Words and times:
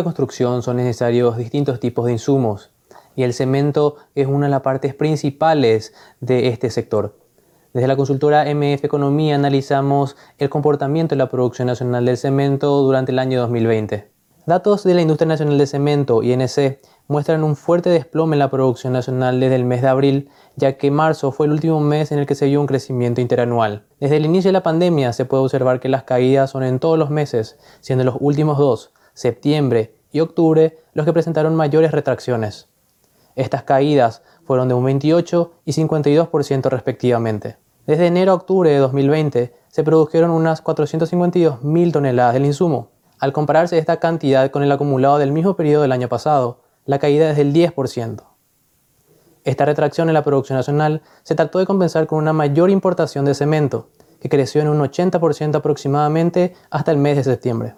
la 0.00 0.04
construcción 0.04 0.62
son 0.62 0.78
necesarios 0.78 1.36
distintos 1.36 1.78
tipos 1.78 2.06
de 2.06 2.12
insumos 2.12 2.70
y 3.16 3.22
el 3.22 3.34
cemento 3.34 3.96
es 4.14 4.26
una 4.26 4.46
de 4.46 4.50
las 4.50 4.62
partes 4.62 4.94
principales 4.94 5.92
de 6.20 6.48
este 6.48 6.70
sector. 6.70 7.18
Desde 7.74 7.86
la 7.86 7.96
consultora 7.96 8.46
MF 8.46 8.82
Economía 8.82 9.34
analizamos 9.34 10.16
el 10.38 10.48
comportamiento 10.48 11.14
de 11.14 11.18
la 11.18 11.28
producción 11.28 11.66
nacional 11.66 12.06
del 12.06 12.16
cemento 12.16 12.80
durante 12.80 13.12
el 13.12 13.18
año 13.18 13.40
2020. 13.40 14.10
Datos 14.46 14.84
de 14.84 14.94
la 14.94 15.02
Industria 15.02 15.28
Nacional 15.28 15.58
de 15.58 15.66
Cemento, 15.66 16.22
INC, 16.22 16.80
muestran 17.06 17.44
un 17.44 17.54
fuerte 17.54 17.90
desplome 17.90 18.36
en 18.36 18.38
la 18.38 18.50
producción 18.50 18.94
nacional 18.94 19.38
desde 19.38 19.56
el 19.56 19.66
mes 19.66 19.82
de 19.82 19.88
abril, 19.88 20.30
ya 20.56 20.78
que 20.78 20.90
marzo 20.90 21.30
fue 21.30 21.44
el 21.44 21.52
último 21.52 21.78
mes 21.78 22.10
en 22.10 22.20
el 22.20 22.26
que 22.26 22.34
se 22.34 22.46
vio 22.46 22.58
un 22.62 22.66
crecimiento 22.66 23.20
interanual. 23.20 23.84
Desde 24.00 24.16
el 24.16 24.24
inicio 24.24 24.48
de 24.48 24.54
la 24.54 24.62
pandemia 24.62 25.12
se 25.12 25.26
puede 25.26 25.42
observar 25.42 25.78
que 25.78 25.90
las 25.90 26.04
caídas 26.04 26.48
son 26.48 26.62
en 26.62 26.78
todos 26.78 26.98
los 26.98 27.10
meses, 27.10 27.58
siendo 27.82 28.02
los 28.02 28.16
últimos 28.18 28.56
dos, 28.56 28.94
septiembre 29.12 29.99
y 30.12 30.20
octubre, 30.20 30.78
los 30.92 31.06
que 31.06 31.12
presentaron 31.12 31.54
mayores 31.54 31.92
retracciones. 31.92 32.68
Estas 33.36 33.62
caídas 33.62 34.22
fueron 34.44 34.68
de 34.68 34.74
un 34.74 34.84
28 34.84 35.52
y 35.64 35.72
52% 35.72 36.68
respectivamente. 36.68 37.56
Desde 37.86 38.06
enero 38.06 38.32
a 38.32 38.34
octubre 38.34 38.70
de 38.70 38.78
2020 38.78 39.54
se 39.68 39.84
produjeron 39.84 40.30
unas 40.30 40.62
452.000 40.62 41.92
toneladas 41.92 42.34
del 42.34 42.46
insumo. 42.46 42.90
Al 43.18 43.32
compararse 43.32 43.78
esta 43.78 43.98
cantidad 43.98 44.50
con 44.50 44.62
el 44.62 44.72
acumulado 44.72 45.18
del 45.18 45.32
mismo 45.32 45.54
periodo 45.54 45.82
del 45.82 45.92
año 45.92 46.08
pasado, 46.08 46.60
la 46.86 46.98
caída 46.98 47.30
es 47.30 47.36
del 47.36 47.52
10%. 47.52 48.22
Esta 49.44 49.64
retracción 49.64 50.08
en 50.08 50.14
la 50.14 50.24
producción 50.24 50.56
nacional 50.56 51.02
se 51.22 51.34
trató 51.34 51.58
de 51.58 51.66
compensar 51.66 52.06
con 52.06 52.18
una 52.18 52.32
mayor 52.32 52.70
importación 52.70 53.24
de 53.24 53.34
cemento, 53.34 53.88
que 54.20 54.28
creció 54.28 54.60
en 54.60 54.68
un 54.68 54.80
80% 54.80 55.54
aproximadamente 55.54 56.54
hasta 56.70 56.90
el 56.90 56.98
mes 56.98 57.16
de 57.16 57.24
septiembre. 57.24 57.74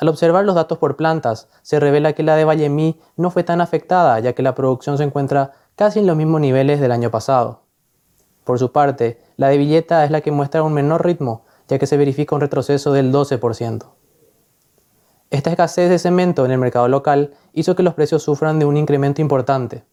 Al 0.00 0.08
observar 0.08 0.46
los 0.46 0.54
datos 0.54 0.78
por 0.78 0.96
plantas, 0.96 1.48
se 1.60 1.78
revela 1.78 2.14
que 2.14 2.22
la 2.22 2.34
de 2.34 2.46
Vallemí 2.46 2.98
no 3.16 3.30
fue 3.30 3.44
tan 3.44 3.60
afectada, 3.60 4.18
ya 4.18 4.32
que 4.32 4.42
la 4.42 4.54
producción 4.54 4.96
se 4.96 5.04
encuentra 5.04 5.52
casi 5.76 5.98
en 5.98 6.06
los 6.06 6.16
mismos 6.16 6.40
niveles 6.40 6.80
del 6.80 6.90
año 6.90 7.10
pasado. 7.10 7.64
Por 8.44 8.58
su 8.58 8.72
parte, 8.72 9.20
la 9.36 9.48
de 9.48 9.58
Villeta 9.58 10.02
es 10.06 10.10
la 10.10 10.22
que 10.22 10.32
muestra 10.32 10.62
un 10.62 10.72
menor 10.72 11.04
ritmo, 11.04 11.44
ya 11.68 11.78
que 11.78 11.86
se 11.86 11.98
verifica 11.98 12.34
un 12.34 12.40
retroceso 12.40 12.94
del 12.94 13.12
12%. 13.12 13.90
Esta 15.28 15.50
escasez 15.50 15.90
de 15.90 15.98
cemento 15.98 16.46
en 16.46 16.50
el 16.52 16.58
mercado 16.58 16.88
local 16.88 17.34
hizo 17.52 17.76
que 17.76 17.82
los 17.82 17.92
precios 17.92 18.22
sufran 18.22 18.58
de 18.58 18.64
un 18.64 18.78
incremento 18.78 19.20
importante. 19.20 19.84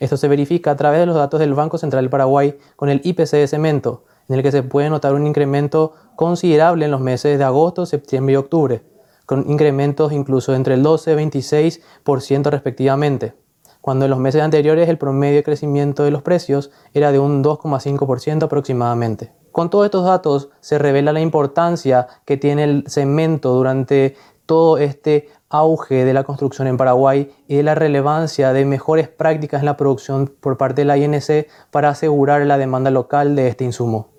Esto 0.00 0.16
se 0.16 0.26
verifica 0.26 0.72
a 0.72 0.76
través 0.76 0.98
de 0.98 1.06
los 1.06 1.14
datos 1.14 1.38
del 1.38 1.54
Banco 1.54 1.78
Central 1.78 2.02
del 2.02 2.10
Paraguay 2.10 2.58
con 2.74 2.88
el 2.88 3.00
IPC 3.04 3.30
de 3.30 3.46
cemento, 3.46 4.06
en 4.28 4.34
el 4.34 4.42
que 4.42 4.50
se 4.50 4.64
puede 4.64 4.90
notar 4.90 5.14
un 5.14 5.24
incremento 5.24 5.92
considerable 6.16 6.84
en 6.84 6.90
los 6.90 7.00
meses 7.00 7.38
de 7.38 7.44
agosto, 7.44 7.86
septiembre 7.86 8.32
y 8.32 8.36
octubre, 8.36 8.82
con 9.26 9.48
incrementos 9.50 10.12
incluso 10.12 10.54
entre 10.54 10.74
el 10.74 10.82
12 10.82 11.12
y 11.12 11.16
26% 11.16 12.50
respectivamente, 12.50 13.34
cuando 13.80 14.04
en 14.04 14.10
los 14.10 14.20
meses 14.20 14.42
anteriores 14.42 14.88
el 14.88 14.98
promedio 14.98 15.36
de 15.36 15.42
crecimiento 15.42 16.04
de 16.04 16.10
los 16.10 16.22
precios 16.22 16.70
era 16.94 17.12
de 17.12 17.18
un 17.18 17.42
2,5% 17.42 18.44
aproximadamente. 18.44 19.32
Con 19.50 19.68
todos 19.68 19.84
estos 19.84 20.04
datos 20.04 20.48
se 20.60 20.78
revela 20.78 21.12
la 21.12 21.20
importancia 21.20 22.06
que 22.24 22.36
tiene 22.36 22.64
el 22.64 22.84
cemento 22.86 23.52
durante 23.52 24.16
todo 24.46 24.78
este 24.78 25.28
auge 25.50 26.04
de 26.04 26.14
la 26.14 26.24
construcción 26.24 26.66
en 26.66 26.76
Paraguay 26.76 27.30
y 27.46 27.56
de 27.56 27.62
la 27.62 27.74
relevancia 27.74 28.52
de 28.52 28.64
mejores 28.64 29.08
prácticas 29.08 29.60
en 29.60 29.66
la 29.66 29.76
producción 29.76 30.32
por 30.40 30.56
parte 30.56 30.82
de 30.82 30.86
la 30.86 30.96
INC 30.96 31.48
para 31.70 31.90
asegurar 31.90 32.46
la 32.46 32.58
demanda 32.58 32.90
local 32.90 33.36
de 33.36 33.48
este 33.48 33.64
insumo. 33.64 34.11